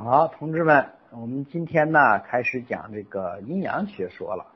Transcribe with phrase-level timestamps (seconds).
[0.00, 4.46] 好，同志们，我们今天呢开始讲这个阴阳学说了。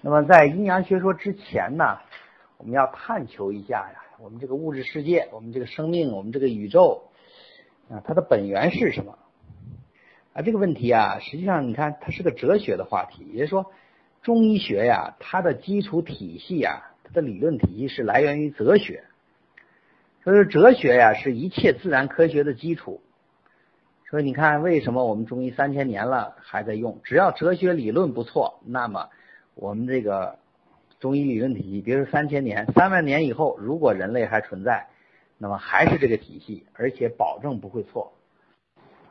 [0.00, 1.98] 那么在阴阳学说之前呢，
[2.56, 7.10] 我们要探求一下呀，我们这个物质世界，我们这个生命，我们这个宇宙
[7.90, 9.18] 啊，它的本源是什么？
[10.32, 13.70] 啊，这个问题啊，实际上你看，它是个哲学的话题，也就是说，
[14.22, 19.04] 中医学呀，它的基础体系呀，它的理论体系是来源于哲学。
[20.24, 23.02] 所以说哲学呀，是一切自然科学的基础。
[24.10, 26.98] 所以你看，为什么我们中医三千年了还在用？
[27.04, 29.10] 只要哲学理论不错，那么
[29.54, 30.38] 我们这个
[30.98, 34.86] 中医理论体系，别说三千年，三万年以后，如果人类还存在，
[35.36, 38.14] 那么还是这个体系，而且保证不会错。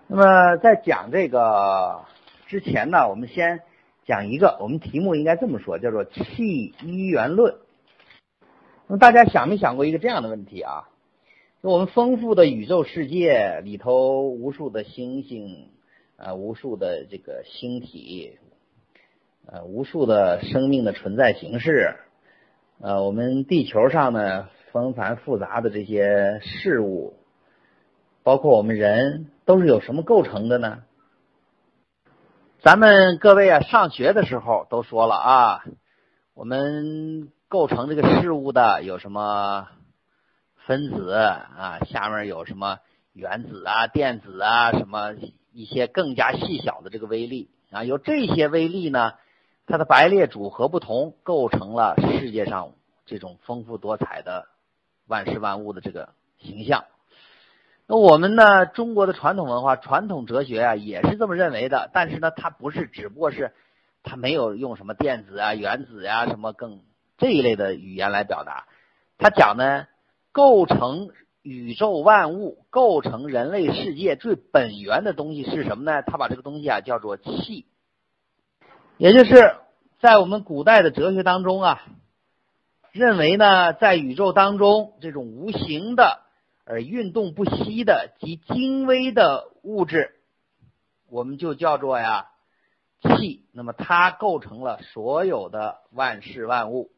[0.07, 2.05] 那么在讲这个
[2.47, 3.61] 之前呢，我们先
[4.03, 7.55] 讲一个，我们题目应该这么说，叫做气一元论。
[8.87, 10.89] 那么大家想没想过一个这样的问题啊？
[11.61, 15.71] 我们丰富的宇宙世界里头，无数的星星，
[16.15, 18.37] 啊，无数的这个星体，
[19.47, 21.95] 呃，无数的生命的存在形式，
[22.79, 27.15] 呃，我们地球上呢，纷繁复杂的这些事物，
[28.21, 30.83] 包括我们人，都是由什么构成的呢？
[32.61, 35.63] 咱们各位啊，上学的时候都说了啊，
[36.35, 39.69] 我们构成这个事物的有什么？
[40.67, 42.79] 分子啊，下面有什么
[43.13, 45.13] 原子啊、电子啊，什么
[45.53, 49.13] 一些更加细小的这个微粒啊，有这些微粒呢，
[49.65, 52.73] 它的排列组合不同，构成了世界上
[53.05, 54.49] 这种丰富多彩的
[55.07, 56.83] 万事万物的这个形象。
[57.87, 61.89] 那我们呢，中国的传统文化、传统哲学啊，也是这么认为的。
[61.93, 63.53] 但是呢，它不是，只不过是
[64.03, 66.81] 它没有用什么电子啊、原子呀什么更
[67.17, 68.67] 这一类的语言来表达，
[69.17, 69.87] 它讲呢。
[70.37, 71.09] 构成
[71.41, 76.03] 宇宙万物、构成人类世界最本源的东西是什么呢？
[76.03, 77.65] 他把这个东西啊叫做气，
[78.97, 79.55] 也就是
[79.99, 81.81] 在我们古代的哲学当中啊，
[82.91, 86.19] 认为呢，在宇宙当中这种无形的
[86.65, 90.19] 而运动不息的及精微的物质，
[91.09, 92.27] 我们就叫做呀
[93.01, 93.47] 气。
[93.53, 96.91] 那么它构成了所有的万事万物，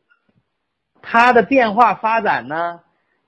[1.01, 2.81] 它的变化发展呢？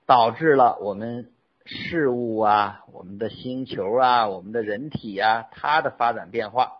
[0.06, 1.32] 导致了我们
[1.64, 6.78] 事物啊，我们的星球啊，我们的人体啊，它的发展变化。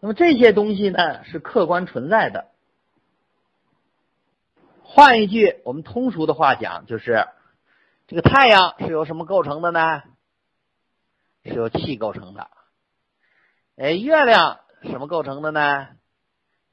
[0.00, 2.48] 那么这些东西呢，是客观存在的。
[4.82, 7.26] 换一句我们通俗的话讲，就是
[8.06, 10.02] 这个太阳是由什么构成的呢？
[11.44, 12.50] 是由气构成的。
[13.76, 15.88] 哎，月亮什么构成的呢？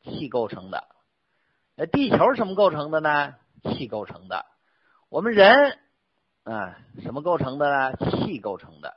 [0.04, 0.88] 气构成的。
[1.78, 3.36] 哎，地球什么构成的呢？
[3.64, 4.46] 气构成的。
[5.12, 5.78] 我们人
[6.46, 7.98] 啊，什么构成的呢？
[7.98, 8.96] 气构成的。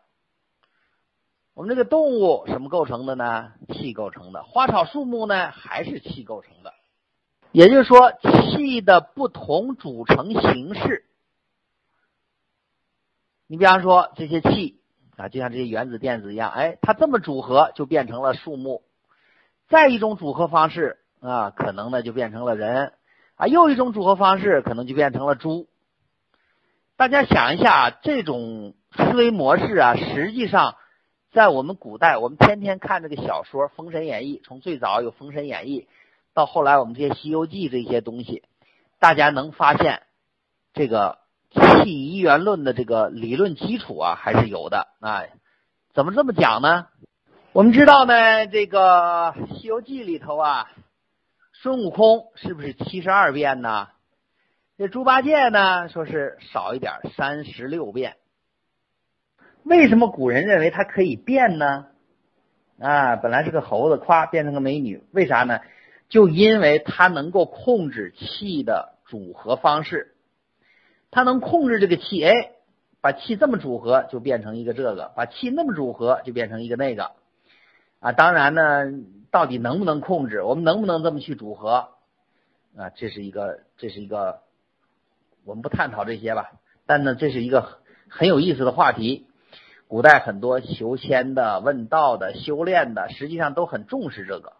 [1.54, 3.50] 我们这个动物什么构成的呢？
[3.70, 4.44] 气构成的。
[4.44, 6.72] 花草树木呢，还是气构成的。
[7.50, 11.04] 也就是说，气的不同组成形式。
[13.48, 14.81] 你比方说这些气
[15.16, 18.84] 啊，就像这些原子、电子一样，哎，它这么组合就变成了树木。
[19.66, 22.92] 再一种组合方式啊，可能呢就变成了人
[23.34, 25.66] 啊，又一种组合方式可能就变成了猪。
[26.97, 30.77] 大家想一下，这种思维模式啊，实际上
[31.32, 35.81] 在我们古代，我们天天看这个小说《封神演义》，从最早有《封神演义》，
[36.34, 38.44] 到后来我们这些《西游记》这些东西，
[39.00, 40.03] 大家能发现
[40.72, 41.19] 这个
[41.50, 45.25] 气一元论的这个理论基础啊，还是有的啊。
[45.94, 46.87] 怎么这么讲呢？
[47.53, 50.71] 我们知道呢，这个《西游记》里头啊，
[51.55, 53.88] 孙悟空是不是七十二变呢？
[54.77, 58.17] 这猪八戒呢，说是少一点，三十六变。
[59.62, 61.87] 为什么古人认为它可以变呢？
[62.81, 65.61] 啊，本来是个猴子，夸变成个美女，为啥呢？
[66.09, 70.17] 就因为它能够控制气的组合方式，
[71.12, 72.51] 它能控制这个气，哎，
[73.01, 77.12] 把气这么组合就变成一个这个，把气那么组合就变成一个那个。
[78.00, 78.87] 啊，当然呢，
[79.31, 80.43] 到底能不能控制？
[80.43, 81.91] 我们能不能这么去组合？
[82.77, 84.43] 啊，这是一个，这是一个。
[85.44, 86.52] 我们不探讨这些吧，
[86.87, 89.26] 但呢，这是一个很有意思的话题。
[89.87, 94.55] 古代很多求仙的、问道的、修炼的，实际上都很重视这个。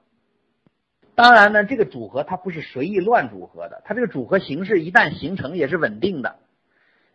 [1.15, 6.37] 当然呢，这个组合它不是随意乱组合的，它这个组合形式一旦形成也是稳定的。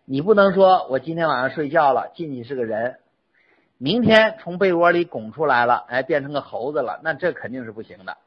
[0.05, 2.97] 你不能说我今天晚上睡觉了，进去是个人，
[3.77, 8.17] 明天从被窝里拱出来了，哎，变成个猴子了，那这肯定是不行的。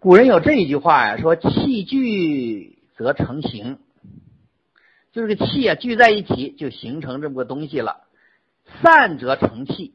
[0.00, 2.81] 古人有这一句话呀，说气聚。
[3.02, 3.80] 则成形，
[5.12, 8.04] 就是个气啊聚在一起就形成这么个东西了。
[8.80, 9.94] 散则成气。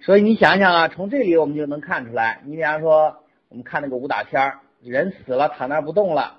[0.00, 3.16] 所以你想想啊，从这里我们就能看出来，你比方说，
[3.48, 6.38] 我们看那个武打片人死了躺那不动了，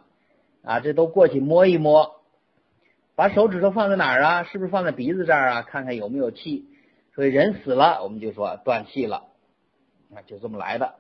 [0.64, 2.22] 啊，这都过去摸一摸，
[3.16, 4.44] 把手指头放在哪儿啊？
[4.44, 5.62] 是不是放在鼻子这儿啊？
[5.62, 6.66] 看看有没有气。
[7.14, 9.26] 所以人死了，我们就说断气了，
[10.16, 10.96] 啊，就这么来的。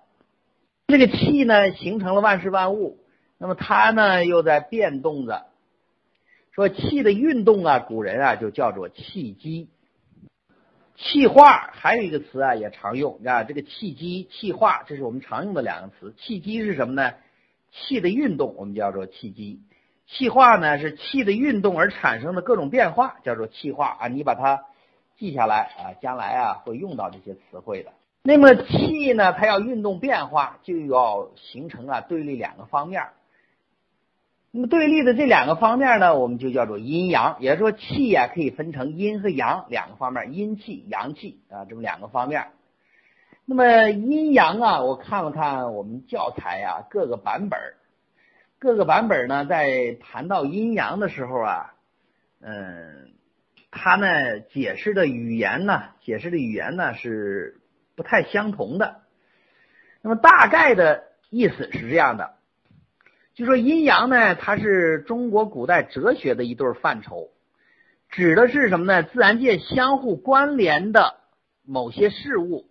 [0.87, 2.99] 这个气呢，形成了万事万物，
[3.41, 5.47] 那么它呢又在变动着。
[6.51, 9.67] 说气的运动啊，古人啊就叫做气机。
[10.95, 13.43] 气化还有一个词啊，也常用啊。
[13.43, 16.13] 这个气机、气化，这是我们常用的两个词。
[16.19, 17.13] 气机是什么呢？
[17.71, 19.61] 气的运动，我们叫做气机；
[20.05, 24.07] 气化呢，是气的运动而产生的各种变化，叫做气化啊。
[24.07, 24.65] 你把它
[25.17, 27.91] 记下来啊，将来啊会用到这些词汇的。
[28.21, 33.01] 那么气呢，它要运动变化，就要形成啊对立两个方面。
[34.53, 42.47] 那么对立的这两个方面呢，我们就叫做阴阳，也就是说气呀可以分成阴和阳两个方面，阴气、阳气啊这么两个方面。
[43.45, 47.59] 那么阴阳啊，我看了看我们教材啊各个版本，
[48.59, 51.73] 各个版本呢在谈到阴阳的时候啊，
[52.41, 53.13] 嗯，
[53.71, 57.61] 它呢解释的语言呢，解释的语言呢是
[57.95, 58.99] 不太相同的。
[60.01, 62.33] 那么大概的意思是这样的。
[63.33, 67.29] 就说阴阳呢，它是中国古代哲学的一对范畴，
[68.09, 69.03] 指的是什么呢？
[69.03, 71.15] 自然界相互关联的
[71.63, 72.67] 某些事物，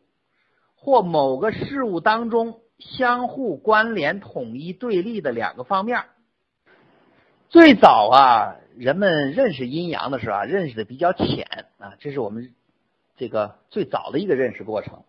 [0.76, 6.04] 或某个事物当中相互关联、统一对立的两个方面。
[7.48, 12.54] 最早啊，人们认识阴阳的时候啊，认识的比较浅啊，这是我们
[13.16, 15.04] 这个最早的一个认识过程。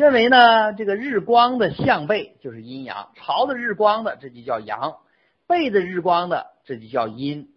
[0.00, 4.96] 认为呢，这个日光的向背就是阴阳，朝着日光的这就叫阳，
[5.46, 7.50] 背着日光的这就叫阴。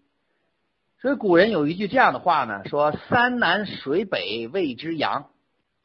[0.99, 5.29] 所以古人有一句这样的话呢，说山南水北谓之阳，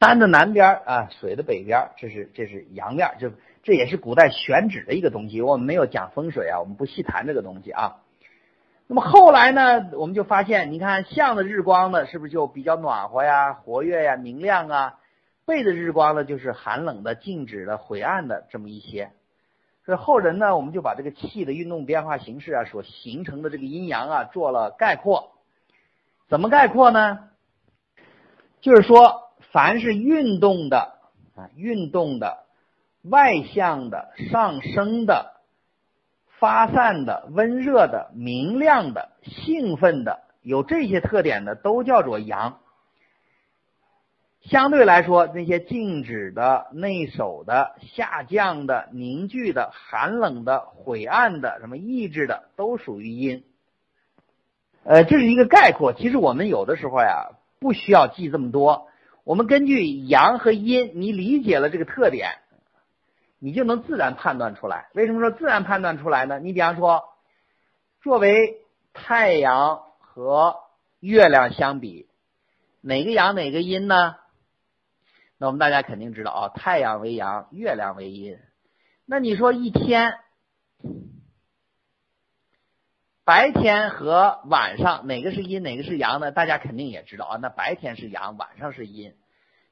[0.01, 3.31] 山的南边啊，水的北边，这是这是阳面，这
[3.63, 5.41] 这也是古代选址的一个东西。
[5.41, 8.01] 我们没有讲风水啊，我们不细谈这个东西啊。
[8.87, 14.95] 那么后来呢，我们就发现，你看向着日光的，是不是就比较暖和呀、活跃呀、明亮啊？
[15.49, 19.11] 背的日光呢，就是寒冷的、静止的、晦暗的这么一些。
[19.83, 25.31] 所以后人呢，我们就把这个气的运动变化形式啊，所形成的这个阴阳啊，做了概括。
[26.29, 27.29] 怎么概括呢？
[28.61, 30.99] 就是说，凡是运动的
[31.35, 32.45] 啊，运动的、
[33.01, 35.41] 外向的、上升的、
[36.37, 42.59] 发散的、温热的、明亮的、兴奋的，有这些特点的，都叫做阳。
[44.41, 53.43] 相对来说，那些静止的、内守的、下降的、凝聚的、寒冷的、晦暗的、什么抑制的，都属于阴。
[54.85, 55.91] 呃，这是一个概括。
[55.93, 58.87] 其实我们有的时候呀，不需要记这么多。
[59.25, 62.29] 我们根据阳和阴，你理解了这个特点，
[63.39, 64.87] 你就能自然判断出来。
[64.93, 66.39] 为什么说自然判断出来呢？
[66.39, 67.03] 你比方说，
[68.01, 68.57] 作为
[68.93, 70.55] 太阳和
[71.01, 72.07] 月亮相比，
[72.81, 74.15] 哪个阳哪个阴呢？
[75.41, 78.37] 那我们大家肯定知道啊，太阳为阳，月亮为阴。
[79.05, 80.13] 那你说一天
[83.23, 86.33] 白天和晚上哪个是阴，哪个是阳呢？
[86.33, 87.37] 大家肯定也知道啊。
[87.41, 89.15] 那白天是阳，晚上是阴。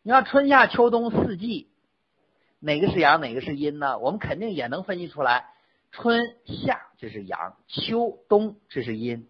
[0.03, 1.69] 你要春夏秋冬四季，
[2.59, 3.99] 哪个是阳，哪个是阴呢？
[3.99, 5.47] 我们肯定也能分析出来。
[5.91, 9.27] 春夏这是阳，秋冬这是阴。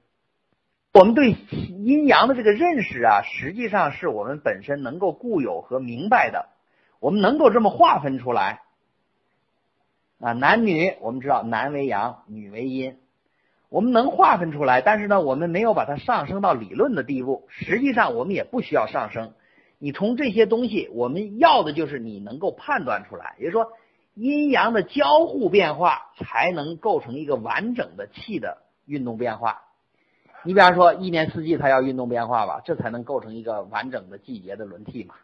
[0.98, 6.50] 我们对阴阳的这个认识啊，实际上是我们本身能够固有和明白的，
[7.00, 8.64] 我们能够这么划分出来。
[10.20, 12.98] 啊，男女我们知道男为阳，女为阴，
[13.70, 17.46] 我们能划分出来，但是呢，我们没有把它上升到理论的地步。
[17.48, 19.34] 实际上我们也不需要上升，
[19.78, 23.72] 你从这些东西，我们要的就是你能够判断出来，也就是说
[24.16, 29.62] 阴阳的交互变化才能构成一个完整的气的运动变化。
[30.44, 35.16] 你比方说，一年四季它要运动变化吧，这才能构成一个完整的季节的轮替嘛。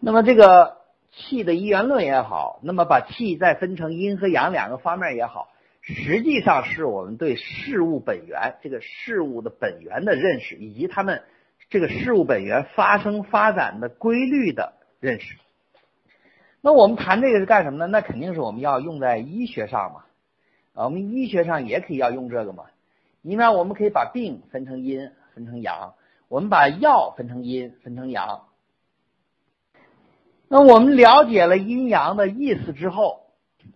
[0.00, 0.78] 那么这个
[1.12, 5.48] 气的一元论也好，那么把气再分成阴和阳两个方面也好，
[5.82, 11.22] 实际上是我们对事物本源这个事物的本源的认识，以及它们
[11.70, 15.36] 这个事物本源发生发展的规律的认识。
[16.60, 17.86] 那我们谈这个是干什么呢？
[17.86, 20.04] 那肯定是我们要用在医学上嘛。
[20.74, 22.64] 啊，我们医学上也可以要用这个嘛。
[23.26, 25.94] 你看，我们可以把病分成阴，分成阳；
[26.28, 28.42] 我们把药分成阴，分成阳。
[30.48, 33.22] 那我们了解了阴阳的意思之后，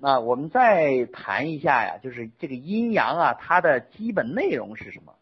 [0.02, 5.14] 啊，我们再谈一下呀，就是这个阴阳啊，它的基本内容是什么？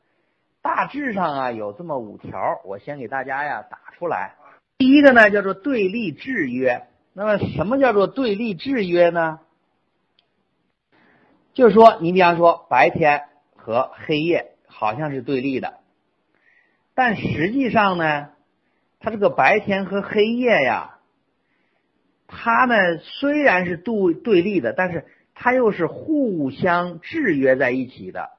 [0.61, 4.35] 大致上啊有这么五条，我先给大家呀打出来。
[4.77, 6.89] 第一个呢叫做对立制约。
[7.13, 9.39] 那么什么叫做对立制约呢？
[11.55, 13.29] 就是说，你比方说白天
[13.67, 15.81] 和黑夜好像是对立的，
[16.95, 18.29] 但实际上呢，
[19.01, 21.01] 它这个白天和黑夜呀，
[22.29, 25.05] 它呢虽然是对对立的，但是
[25.35, 28.31] 它又是互相制约在一起的。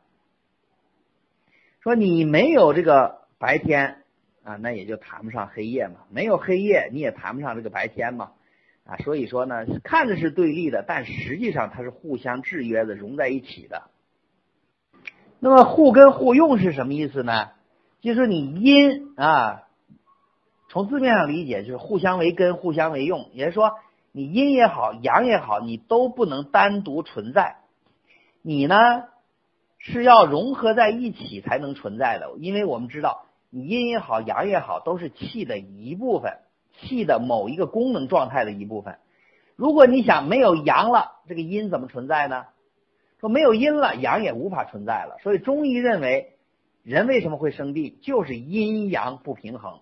[1.82, 4.04] 说你没有这个白天
[4.46, 8.32] 啊，那也就谈不上黑夜嘛；没有黑夜，你也谈不上这个白天嘛。
[8.86, 13.90] 啊，所以说呢，看着是对立的，但实际上它是互相制约的，融在一起的。
[15.40, 17.50] 那么互根互用是什么意思呢？
[18.02, 19.64] 就是你阴啊，
[20.70, 23.74] 从字面上理解就是互相为根，互相为用，也就是说
[24.12, 27.58] 你阴也好，阳也好，你都不能单独存在，
[28.42, 28.76] 你呢
[29.78, 36.40] 是要融合在一起才能存在的，因为我们知道你阴也好，阳也好，都是气的一部分。
[36.80, 39.00] 气的某一个功能状态的一部分。
[39.56, 42.46] 如果你想没有阳了，这个阴怎么存在呢？
[43.20, 45.18] 说没有阴了，阳也无法存在了。
[45.24, 46.34] 所以中医认为，
[46.84, 49.80] 人为什么会生病，就是阴阳不平衡。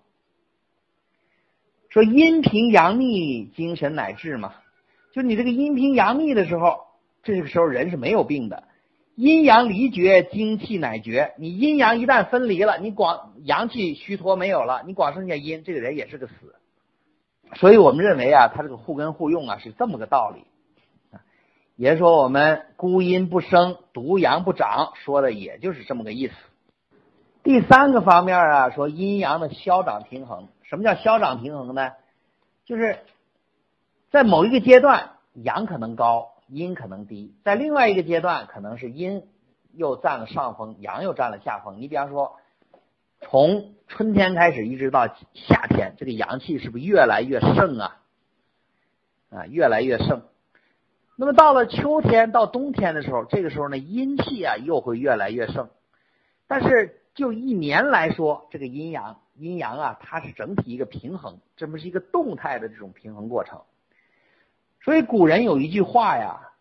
[1.89, 4.53] 说阴平阳逆，精神乃治嘛。
[5.13, 6.79] 就你这个阴平阳逆的时候，
[7.23, 8.63] 这个时候人是没有病的。
[9.15, 11.35] 阴阳离绝，精气乃绝。
[11.37, 16.33] 你阴阳一旦分离了，你光阳气虚脱没有了，你光剩下阴，这个人也是个死。
[17.53, 20.43] 所以我们认为啊，它这个互根互用啊是这么个道理，
[21.75, 26.33] 也说我们孤阴不生，独阳不长，说的也就是这么个意思。
[27.43, 30.47] 第三个方面啊，说阴阳的消长平衡。
[30.63, 31.91] 什么叫消长平衡呢？
[32.65, 32.99] 就是
[34.11, 39.27] 在某一个阶段，阳可能高，阴可能低；在另外一个阶段，可能是阴
[39.73, 41.79] 又占了上风，阳又占了下风。
[41.79, 42.37] 你比方说。
[43.21, 47.97] 从春天开始一直到夏天，这个阳气是不是越来越盛啊？
[49.31, 50.23] 啊，越来越盛。
[51.17, 55.69] 那么到了秋天到冬天的时候，这个时候呢，阴气啊又会越来越盛。
[56.47, 63.61] 但是就一年来说，这个阴阳阴阳啊，它是整体一个平衡，这不是一个动态的这种平衡过程。
[64.81, 66.51] 所以古人有一句话呀，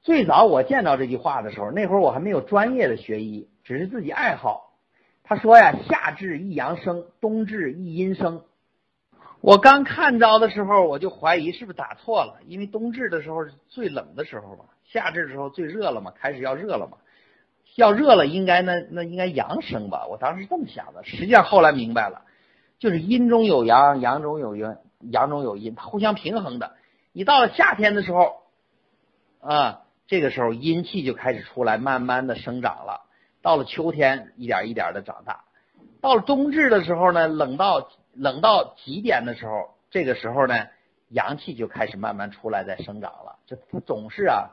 [0.00, 4.74] 最早我见到这句话的时候，那会儿我还没有专业的学医，只是自己爱好。
[5.22, 8.42] 他说呀，夏至一阳生，冬至一阴生。
[9.44, 16.96] 我刚看着的时候，我就怀疑是不是打错了，因为冬至的时候是最冷的时候嘛，夏至的时候最热了嘛，开始要热了嘛，
[17.74, 20.06] 要热了应该那那应该阳生吧？
[20.06, 22.22] 我当时这么想的，实际上后来明白了，
[22.78, 24.76] 就是阴中有阳，阳中有阴，
[25.10, 26.72] 阳中有阴，它互相平衡的。
[27.12, 28.36] 你到了夏天的时候，
[29.42, 33.02] 啊，这个时候阴气就开始出来，慢慢的生长了。
[33.42, 35.44] 到了秋天，一点一点的长大；
[36.00, 40.66] 到了冬至的时候呢，冷到冷到极点的时候，这个时候呢，
[41.08, 43.36] 阳气就开始慢慢出来，在生长了。
[43.46, 44.50] 这它总是啊，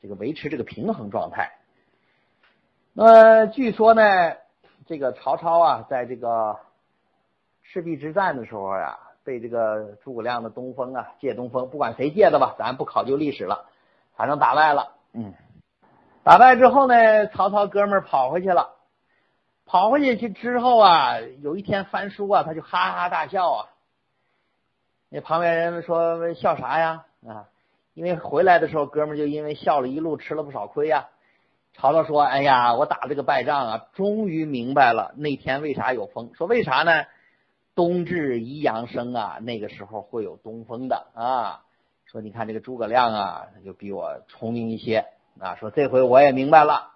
[0.00, 1.52] 这个维持这个平衡状态。
[2.92, 4.02] 那据说呢，
[4.86, 6.58] 这个曹操啊，在这个
[7.62, 13.66] 赤壁之战的时候呀，被这个诸葛亮的东风啊借东风，不管谁借的吧，咱不考究历史了，
[14.16, 15.32] 反正打败了，嗯。
[16.24, 18.76] 打败之后呢，曹操哥们儿跑回去了。
[19.72, 23.68] 跑回去去之后啊，有一天翻书啊，他就哈哈大笑啊。
[25.08, 27.06] 那旁边人说笑啥呀？
[27.26, 27.48] 啊，
[27.94, 31.08] 因为回来的时候，哥们就因为笑了一路吃了不少亏呀。
[31.72, 36.32] 曹操说：“哎呀，我打这个败仗啊，终于明白了那天为啥有风。
[36.34, 37.06] 说为啥呢？
[37.74, 41.62] 冬至一阳生啊，那个时候会有东风的啊。
[42.04, 45.06] 说你看这个诸葛亮啊，他就比我聪明一些。”
[45.40, 46.90] 啊，说这回我也明白了。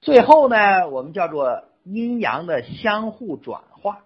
[0.00, 4.04] 最后呢，我们叫做阴阳的相互转化。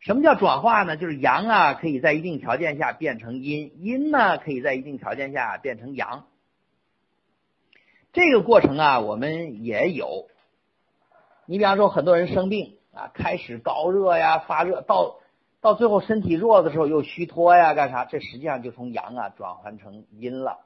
[0.00, 0.96] 什么叫转化呢？
[0.96, 6.26] 就是阳啊，可以在一定条件下变成阴；阴呢，可以在一定条件下变成阳。
[8.12, 10.26] 这个过程啊，我们也有。
[11.46, 15.16] 你比方说，很多人生病啊，开始高热呀、发热，到
[15.60, 18.04] 到最后身体弱的时候又虚脱呀，干啥？
[18.04, 20.58] 这实际上就从阳啊转换成阴了。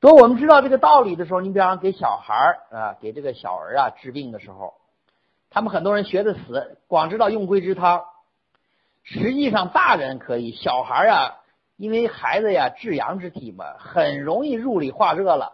[0.00, 2.34] 所以我们知道这个道理的时候，你比方给小孩
[2.70, 4.74] 啊，给这个小儿啊治病的时候，
[5.50, 8.04] 他们很多人学的死，光知道用桂枝汤。
[9.02, 11.36] 实际上，大人可以，小孩啊，
[11.76, 15.52] 因为孩子呀，至阳之体嘛，很容易入里化热了。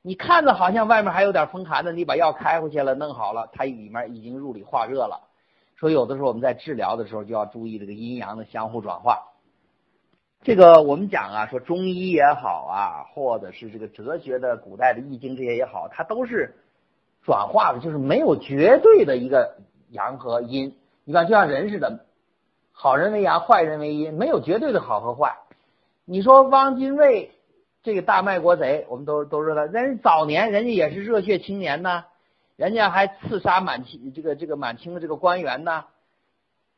[0.00, 5.28] 你看着好像外面还有点风寒的，你把药开回去了，弄好了，它里面已经入里化热了。
[5.78, 9.32] 所以有的时候我们在治疗的时候就要注意这个阴阳的相互转化。
[10.42, 16.54] 这个我们讲啊，说中医也好啊，或者是这个哲学的古代的易经这些也好，它都是
[17.24, 19.56] 转化的，就是没有绝对的一个
[19.90, 20.76] 阳和阴。
[21.04, 22.04] 你看，就像人似的，
[22.72, 25.36] 好人为阳，坏人为阴，没有绝对的好和坏。
[26.04, 27.32] 你说汪精卫
[27.82, 32.04] 这个大卖国贼，我们都都知道，人早年人家也是热血青年呐，
[32.56, 35.86] 人家还刺杀满清这个这个满清的这个官员呐。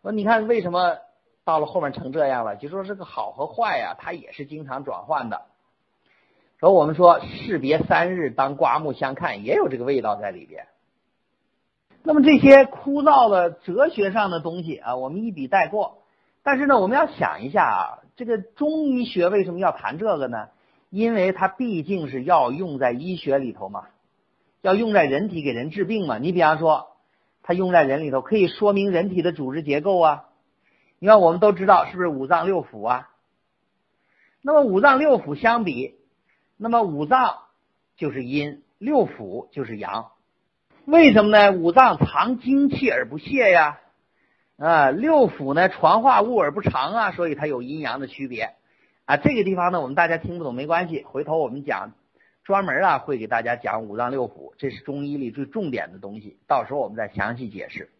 [0.03, 0.99] 说你看为什么
[1.45, 2.55] 到了后面成这样了？
[2.57, 5.43] 就说这个好和坏呀，它也是经常转换的。
[6.59, 10.67] 说我们说士别三日，当刮目相看，也有这个味道在里边。
[12.03, 15.99] 那么这些枯燥的哲学上的东西啊，我们一笔带过。
[16.43, 18.03] 但是呢，我们要想一下啊。
[18.17, 20.49] 这个中医学为什么要谈这个呢？
[20.89, 23.89] 因为它毕竟是要用在医学里头嘛，
[24.63, 26.17] 要用在人体给人治病嘛。
[26.17, 26.87] 你比方说，
[27.43, 30.25] 它用在人里头，可以说明人体的组织结构啊。
[31.01, 33.11] 你看，我们都知道是不是五脏六腑啊？
[34.41, 35.96] 那么五脏六腑相比，
[36.57, 37.39] 那么五脏
[37.97, 40.13] 就是阴，六腑就是阳。
[40.85, 41.53] 为什么呢？
[41.53, 43.81] 五脏藏精气而不泄呀。
[44.57, 48.55] 啊，六腑呢，传化物而不藏啊，所以它有阴阳的区别
[49.05, 49.19] 啊。
[49.19, 51.93] 这个地方呢，我们大家听不懂没关系，回头我们讲
[52.43, 57.91] 专门啊，会给大家讲五脏六腑，这是中医里最重点的东西，到时候我们再详细解释。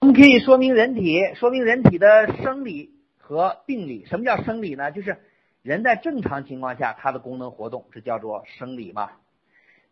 [0.00, 4.06] 我们可以说明人体，说明人体的生理和病理。
[4.06, 4.90] 什么叫生理呢？
[4.90, 5.18] 就是
[5.62, 9.10] 人在正常情况下它的功能活动，这叫做生理嘛。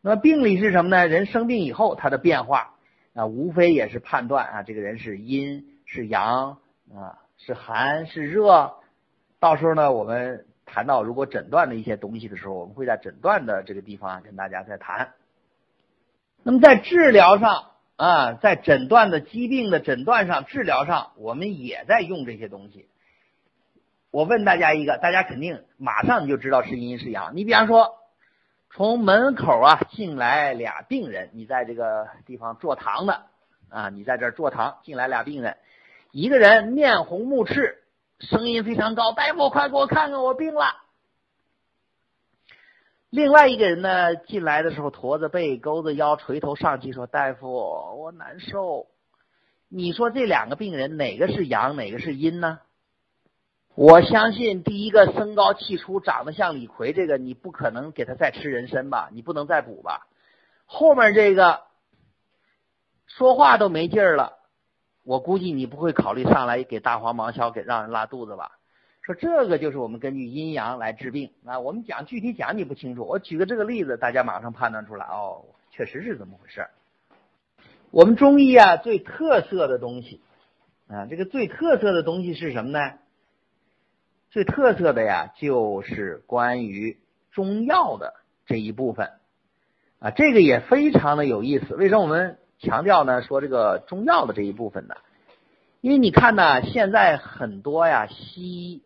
[0.02, 1.06] 那么病理是什么呢？
[1.06, 2.74] 人生病以后它的变化。
[3.12, 6.58] 啊，无非也是判断啊，这个人是阴是阳
[6.94, 8.74] 啊，是寒是热。
[9.40, 15.14] 到时候呢，我们谈到如果诊断的一些东西的时候，我们会在诊断的这个地方跟大家再谈。
[16.44, 22.86] 那么在治疗上啊，在诊断的疾病的诊断上、治疗上，我们也在用这些东西。
[24.10, 27.36] 我问大家一个，大家肯定马上你就知道是阴是阳。
[27.36, 27.96] 你比方说。
[28.72, 33.24] 从门口啊进来俩病人，你在这个地方坐堂的
[33.68, 35.56] 啊，你在这坐堂进来俩病人，
[36.12, 37.82] 一个人面红目赤，
[38.20, 40.66] 声音非常高，大夫快给我看看我病了。
[43.10, 48.86] 另外一个人呢进来的时候驼着背勾着腰垂头丧气说大夫我难受。
[49.68, 52.60] 你说这两个病人哪个是阳哪个是阴呢？
[53.80, 59.08] 我相信第一个身高气粗、长得像李逵，这个你不可能给他再吃人参吧？
[59.10, 60.06] 你不能再补吧？
[60.66, 61.62] 后面这个
[63.06, 64.36] 说话都没劲儿了，
[65.02, 68.58] 我估计你不会考虑上来给大黄芒硝给让人拉肚子吧？
[69.00, 71.58] 说这个就是我们根据阴阳来治病啊。
[71.58, 76.66] 我们讲具体讲你不清楚，我举个这个例子，大家马上判断出来哦，确实是这么回事。
[77.90, 80.20] 我们中医啊最特色的东西
[80.86, 82.92] 啊，这个最特色的东西是什么呢？
[84.30, 86.98] 最特色的呀，就是关于
[87.32, 88.14] 中药的
[88.46, 89.10] 这一部分
[89.98, 91.74] 啊，这个也非常的有意思。
[91.74, 93.22] 为什么我们强调呢？
[93.22, 94.94] 说这个中药的这一部分呢？
[95.80, 98.82] 因为你看呢，现在很多呀，西医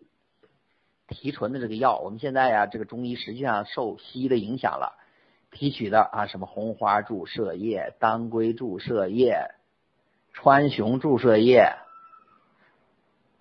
[1.09, 4.97] 提纯的这个药，我们现在呀，这个中医实际上受西医的影响了，
[5.51, 9.51] 提取的啊，什么红花注射液、当归注射液、
[10.33, 11.75] 川芎注射液、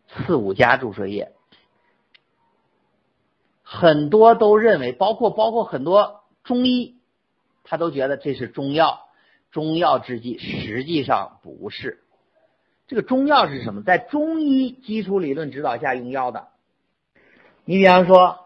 [0.08, 1.32] 四五加注射液。
[3.76, 6.98] 很多都认为，包括包括很多中医，
[7.64, 9.08] 他都觉得这是中药，
[9.50, 12.04] 中药制剂，实际上不是。
[12.86, 13.82] 这个中药是什么？
[13.82, 16.50] 在中医基础理论指导下用药的。
[17.66, 18.38] 你比方说，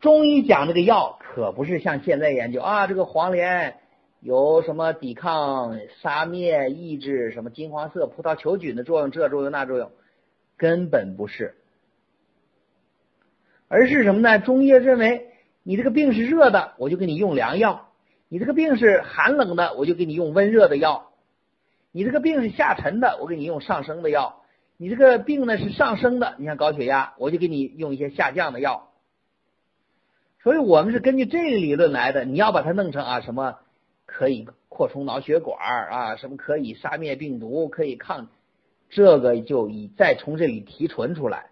[0.00, 3.76] 中医讲这个药，可不是像现在研究啊，这个黄连
[4.18, 9.92] 有什么抵抗、杀灭、抑制什么金黄色葡萄球菌的作用，这作用那作用，
[10.56, 11.54] 根本不是。
[13.74, 14.38] 而是什么呢？
[14.38, 15.32] 中医认为，
[15.64, 17.88] 你这个病是热的，我就给你用凉药；
[18.28, 21.08] 你这个病是寒冷的，我就给你用温热的药；
[21.90, 24.44] 你这个病是下沉的，我给你用上升的药；
[24.76, 28.92] 你这个病呢是上升的，你像高血压，我就给你用一些下降的药。
[30.44, 32.24] 所以我们是根据这个理论来的。
[32.24, 33.56] 你要把它弄成啊什么
[34.06, 35.58] 可以扩充脑血管
[35.90, 38.28] 啊，什么可以杀灭病毒，可以抗，
[38.88, 41.46] 这个就以再从这里提纯出来。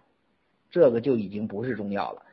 [0.73, 2.23] 这个就已经不是中药了。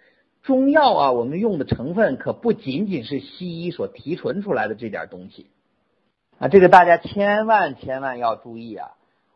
[0.43, 5.51] 中药啊，我们用的成分可不仅仅是西医所提纯出来的这点东西
[6.39, 8.93] 啊，这个大家千万千万要注意啊。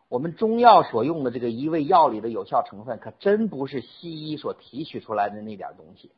[0.09, 6.09] 我们中药所用的这个一味药里的有效成分，可真不是西医所提取出来的那点东西。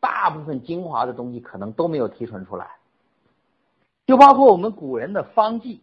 [0.00, 2.76] 大部分精华的东西可能都没有提纯出来，
[4.06, 5.82] 就包括我们古人的方剂。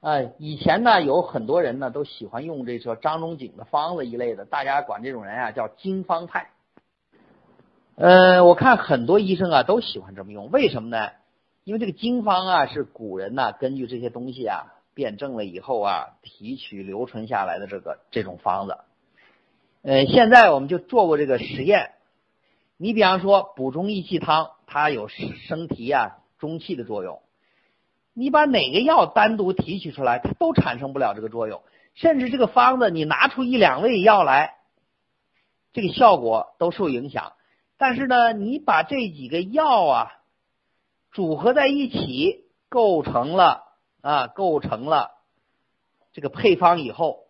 [0.00, 6.50] 呃，以前呢，有很多人呢都喜欢用这说张仲景的方子一类的，大家管这种人啊叫经方派。
[7.96, 11.10] 呃，我看很多医生啊都喜欢这么用，为什么呢？
[11.64, 18.78] 因为这个经方啊是古人呐根据这些东西啊辩证了以后啊提取留存下来的这个这种方子。
[19.82, 21.90] 呃，现在我们就做过这个实验。
[22.76, 27.20] 你比方说补中益气汤，它有升提啊中气的作用。
[28.18, 31.62] 你把哪个药单独提取出来，它都产生不了这个作用。
[31.94, 34.56] 甚至这个方子你拿出一两味药来，
[35.72, 37.34] 这个效果都受影响。
[37.76, 40.12] 但是呢，你把这几个药啊
[41.12, 43.62] 组合在一起，构成了
[44.00, 45.12] 啊构成了
[46.12, 47.28] 这个配方以后，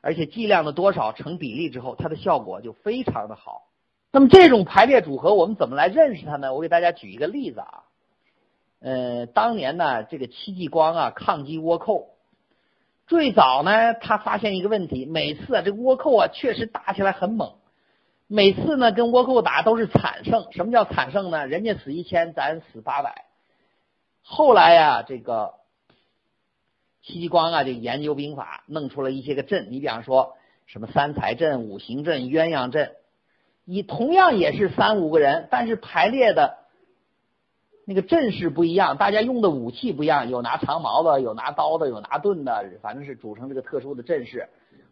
[0.00, 3.64] 而且剂量的多少成比例之后，它的效果就非常的好。
[4.10, 6.54] 那么这种排列组合，我们怎么来认识它呢？
[6.54, 7.84] 我给大家举一个例子啊，
[8.82, 12.08] 呃，当年呢，这个戚继光啊抗击倭寇，
[13.06, 17.54] 最早呢，他发现一个问题，每次啊这倭寇啊确实打起来很猛，
[18.26, 20.48] 每次呢跟倭寇打都是惨胜。
[20.50, 21.46] 什么叫惨胜呢？
[21.46, 23.24] 人家死一千，咱死八百。
[24.22, 25.54] 后来呀，这个
[27.02, 29.68] 戚继光啊就研究兵法，弄出了一些个阵。
[29.70, 32.92] 你比方说什么三才阵、五行阵、鸳鸯阵。
[33.64, 36.58] 你同样也是三五个人，但是排列的
[37.84, 44.48] 那个阵势不一样，大家用的武器不一样，有拿长矛的，有拿刀的，有拿盾的，反正是组成这个特殊的阵势。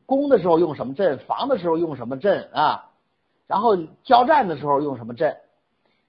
[0.06, 2.90] 攻的时候用什么阵，防的时候用什么阵啊？
[3.46, 5.36] 然后交战的时候用什么阵？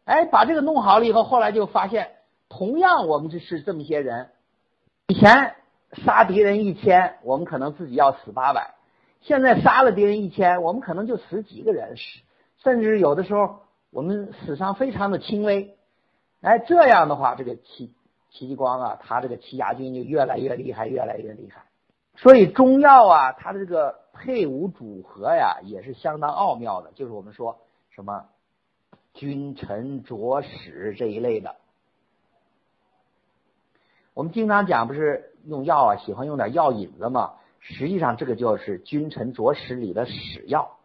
[0.05, 2.09] 哎，把这个弄好了以后，后来就发现，
[2.49, 4.29] 同样我们这是这么些人，
[5.07, 5.53] 以前
[5.93, 8.73] 杀敌人一千，我们可能自己要死八百，
[9.21, 11.95] 现在杀了敌人一千，我们可能就死几个人。
[12.63, 13.59] 甚至有的时候
[13.91, 15.75] 我们死伤非常的轻微，
[16.41, 17.93] 哎，这样的话，这个戚
[18.31, 21.63] 戚继光啊，他这个戚家军就越来越厉害，越来越厉害。
[22.15, 26.91] 所以中药啊，它的这个配伍组合呀，也是相当奥妙的。
[26.93, 28.25] 就是我们说什么
[29.13, 31.55] 君臣佐使这一类的，
[34.13, 37.35] 我们经常讲不是用药啊，喜欢用点药引子嘛。
[37.59, 40.77] 实际上这个就是君臣佐使里的使药。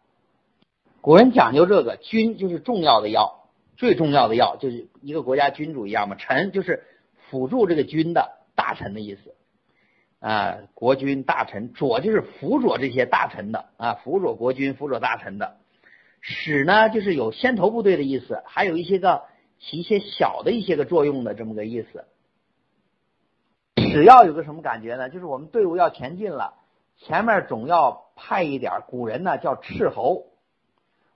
[1.01, 3.36] 古人讲究这个，君就是重要的药，
[3.77, 6.15] 最重要的药就是一个国家君主一样嘛。
[6.15, 6.83] 臣就是
[7.29, 9.35] 辅助这个君的大臣的意思
[10.19, 15.57] 啊，国君大臣，佐就是辅佐这些大臣的啊，辅佐国君、辅佐大臣的。
[16.19, 19.23] 使呢就是有先头部队的意思，还有一些个
[19.59, 22.05] 起一些小的一些个作用的这么个意思。
[23.77, 25.09] 使要有个什么感觉呢？
[25.09, 26.55] 就是我们队伍要前进了，
[26.97, 30.25] 前面总要派一点，古人呢叫斥候。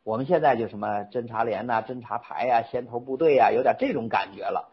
[0.03, 4.69] 我们现在就什么侦察连呐、侦察排呀、先头部队呀，有点这种感觉了。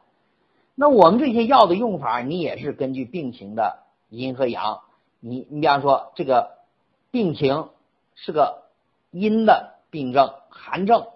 [0.75, 4.81] 那我们这些药的用法，你也是根据病情的阴和阳。
[5.21, 6.59] 你你比方说这个
[7.11, 7.69] 病情
[8.15, 8.63] 是个
[9.11, 11.09] 阴的病症、寒症，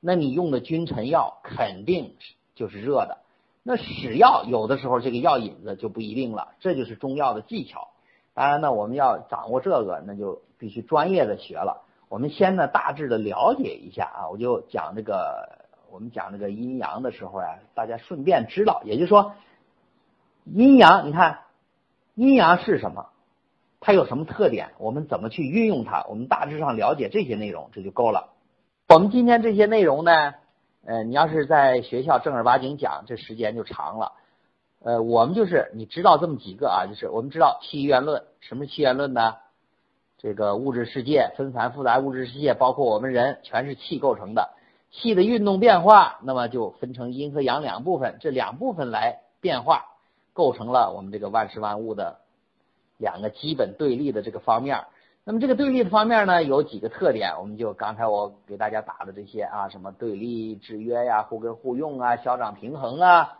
[0.00, 2.16] 那你用的君臣药肯定
[2.54, 3.18] 就是热的。
[3.62, 7.90] 那使药有的时候这个药引子就不一定了，这就是中药的技巧。
[8.34, 11.84] 当然呢，我们要掌握这个，那就必须专业的学了。
[12.12, 19.32] 我们先呢大致的了解一下啊，我就讲这个，我们讲这个阴阳的时候啊，大家顺便知道，也就是说，
[20.44, 21.38] 阴阳，你看
[22.14, 23.06] 阴阳是什么？
[23.80, 24.72] 它有什么特点？
[24.76, 26.04] 我们怎么去运用它？
[26.06, 28.34] 我们大致上了解这些内容，这就够了。
[28.90, 30.34] 我们今天这些内容呢，
[30.84, 34.12] 呃，你要是在学校正儿八经讲，这时间就长了。
[34.84, 39.36] 呃，我们就是你知道这么几个啊，就是我们知道气元论，什么是气元论呢？
[40.22, 44.50] 这个物质世界纷繁复杂，物质世界包括我们人，全是气构成的。
[44.92, 49.86] 气的运动变化，那么就分成阴和阳两部分，这两部分来变化，
[50.32, 52.18] 构成了我们这个万事万物的
[52.98, 54.84] 两个基本对立的这个方面。
[55.24, 63.38] 那么这个对立的方面呢，有几个特点，我们就刚才我给大家打的这些啊，什么对立、制约呀、互根互用啊、消长平衡啊、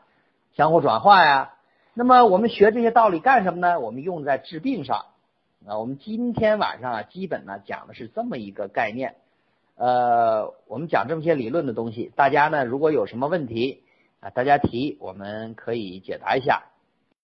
[0.57, 1.53] 相互转化呀。
[1.95, 3.79] 那么我们学这些道理干什么呢？
[3.79, 5.05] 我们用在治病上。
[5.67, 9.15] 啊，我们今天晚上啊，基本呢讲的是这么一个概念，
[9.77, 13.85] 呃，我们讲这么些理论的东西，大家呢如果有什么问题
[14.21, 16.72] 啊，大家提，我们可以解答一下。